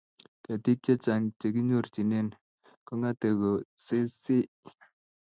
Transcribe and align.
ketik 0.43 0.79
chechang 0.85 1.25
chekinyorchine 1.39 2.19
kongatee 2.85 3.35
ko 3.39 3.51
sessie 3.85 4.45